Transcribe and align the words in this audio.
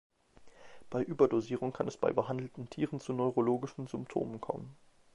Bei 0.89 1.03
Überdosierung 1.03 1.73
kann 1.73 1.87
es 1.87 1.95
bei 1.95 2.11
behandelten 2.11 2.67
Tieren 2.67 2.99
zu 2.99 3.13
neurologischen 3.13 3.85
Symptomen 3.85 4.41
kommen. 4.41 4.75